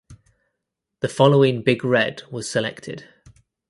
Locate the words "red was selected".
1.85-3.07